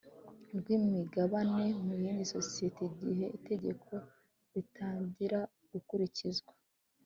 rw 0.57 0.67
imigabane 0.77 1.65
mu 1.83 1.93
yindi 2.01 2.23
sosiyete 2.35 2.79
Igihe 2.89 3.25
itegeko 3.37 3.91
ritangiragukurikizwa 4.53 6.53